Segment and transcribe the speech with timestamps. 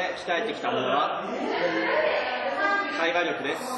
[0.00, 1.28] 僕が大学で鍛えてきたものは？
[2.98, 3.60] 会話力です。
[3.60, 3.68] 一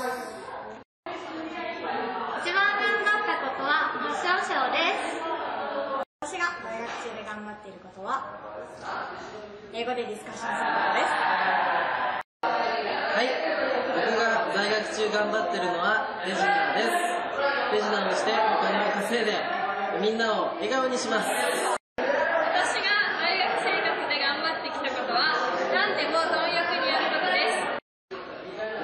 [2.54, 5.18] 番頑張ったことはファッションショーです。
[6.22, 8.38] 私が大学中で頑張っていることは
[9.72, 11.10] 英語でディスカッションすることです。
[12.42, 13.26] はい、
[13.98, 16.94] 僕が在学中頑張ってるのはレジナーです。
[17.72, 19.34] レジナーをしてお金を稼いで
[20.00, 21.26] みんなを笑顔にします。
[21.26, 25.34] 私が大学生活で頑張ってきたことは
[25.72, 28.12] 何でも貪欲にやることです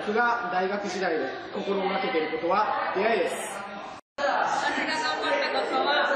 [0.08, 3.36] 僕が大学時代で心がけていることは出会いです。
[4.16, 6.08] 私が頑張ったことは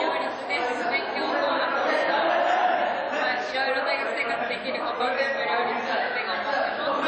[0.00, 6.96] 両立です勉強とあとまあいろいろ大学生活できることを全部両立させて頑張ってます。
[6.96, 7.04] 僕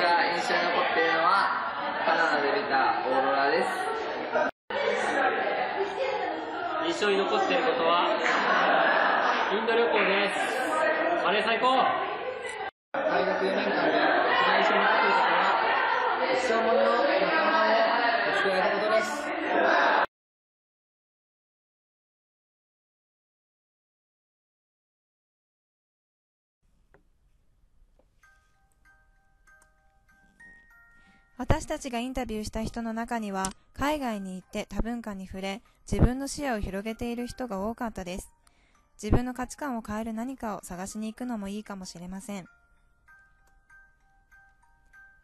[0.00, 0.08] が
[6.88, 7.71] 印象に残っている
[9.52, 11.26] インド旅行です。
[11.26, 11.76] あれ最高。
[12.94, 17.76] 大学4年間で一番印象に残っていることは一生ものの仲間を
[18.28, 19.12] 見つけられたことです。
[31.36, 38.32] 私たちがインタビューした人の中には海外に行って多文化に触れ自分の視野を広げている人が多かったです
[39.02, 42.46] 自分の価値観を変える何かを探しに行くのもいいかもしれません。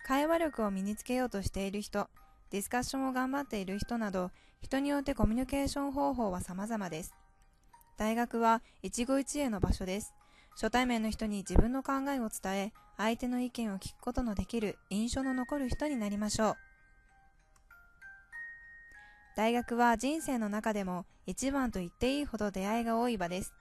[0.04, 2.08] 会話力を身につけようとしている人
[2.50, 4.30] ディスカッションを頑張っている人など
[4.62, 7.14] 人によってコミュニケーション方法は様々です。
[7.96, 10.12] 大学は一期一会の場所です。
[10.60, 16.56] 初対面の人に自分の考えを伝え相手の意見を聞くことのできる印象の残る人になりましょう。
[19.36, 23.54] 大学は人生の中でも一番と言っていいほど出会いが多い場です。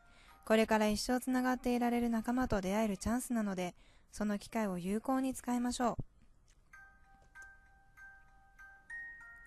[0.47, 3.75] これから一生つながっていられる仲間と出会えるチャンスなので
[4.13, 6.03] その機会を有効に使いましょう。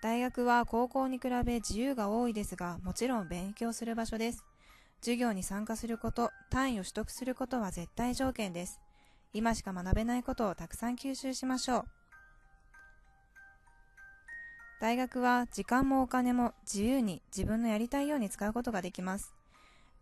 [0.03, 4.45] 大学は高校に比べ自由が多いですがもちろん勉強する場所です。
[4.99, 8.79] 授業に参加すること単位を取得することは絶対条件です。
[9.33, 11.85] 今しか学べないことをたくさん吸収しましょう。
[14.79, 19.40] 大学は時間もお金も自由に自分のやりたいように使うことができます。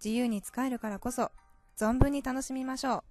[0.04, 1.32] 自由に使えるからこそ
[1.78, 3.04] 存分に楽しみましょう。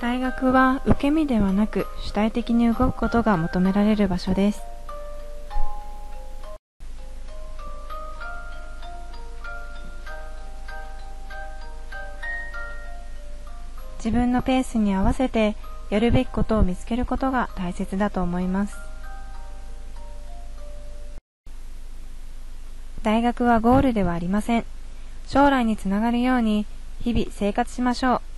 [0.00, 4.69] 大学は受け身ではなく主体的に動くことが求められる場所です。
[14.02, 15.56] 自分のペースに合わせて
[15.90, 18.74] やるべきことを見つけることが大切だと思います。
[23.02, 24.64] 大学はゴールではありません。
[25.26, 26.64] 将来につながるように
[27.02, 28.29] 日々生活しましょう。